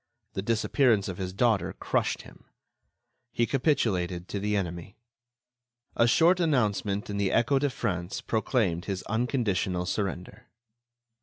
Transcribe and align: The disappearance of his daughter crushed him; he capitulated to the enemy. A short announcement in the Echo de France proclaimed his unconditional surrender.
The 0.33 0.41
disappearance 0.41 1.07
of 1.07 1.19
his 1.19 1.31
daughter 1.31 1.73
crushed 1.73 2.23
him; 2.23 2.45
he 3.31 3.45
capitulated 3.45 4.27
to 4.29 4.39
the 4.39 4.55
enemy. 4.57 4.97
A 5.95 6.07
short 6.07 6.39
announcement 6.39 7.07
in 7.07 7.17
the 7.17 7.31
Echo 7.31 7.59
de 7.59 7.69
France 7.69 8.19
proclaimed 8.19 8.85
his 8.85 9.03
unconditional 9.03 9.85
surrender. 9.85 10.47